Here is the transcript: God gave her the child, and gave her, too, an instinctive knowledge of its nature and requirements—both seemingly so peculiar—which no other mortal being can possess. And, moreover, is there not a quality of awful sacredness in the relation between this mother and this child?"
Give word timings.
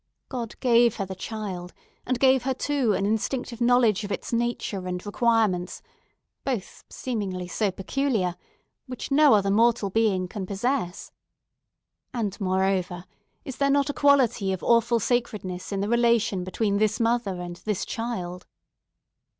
God 0.29 0.59
gave 0.61 0.95
her 0.95 1.05
the 1.05 1.13
child, 1.13 1.73
and 2.07 2.19
gave 2.19 2.41
her, 2.41 2.55
too, 2.55 2.93
an 2.93 3.05
instinctive 3.05 3.61
knowledge 3.61 4.03
of 4.03 4.11
its 4.11 4.33
nature 4.33 4.87
and 4.87 5.05
requirements—both 5.05 6.85
seemingly 6.89 7.47
so 7.47 7.69
peculiar—which 7.69 9.11
no 9.11 9.35
other 9.35 9.51
mortal 9.51 9.91
being 9.91 10.27
can 10.27 10.47
possess. 10.47 11.11
And, 12.15 12.35
moreover, 12.41 13.05
is 13.45 13.57
there 13.57 13.69
not 13.69 13.91
a 13.91 13.93
quality 13.93 14.51
of 14.51 14.63
awful 14.63 14.99
sacredness 14.99 15.71
in 15.71 15.81
the 15.81 15.87
relation 15.87 16.43
between 16.43 16.77
this 16.77 16.99
mother 16.99 17.39
and 17.39 17.57
this 17.57 17.85
child?" 17.85 18.47